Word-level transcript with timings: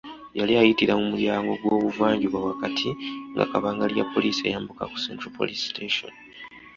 Yali 0.39 0.53
ayitira 0.61 0.93
mu 0.99 1.05
mulyango 1.11 1.51
gw’obuvanjuba 1.61 2.37
wakati 2.49 2.89
nga 3.33 3.45
kabangali 3.51 3.93
ya 3.99 4.09
poliisi 4.13 4.41
eyambuka 4.45 4.83
ku 4.91 4.97
Central 5.05 5.33
Police 5.37 5.63
Station. 5.71 6.11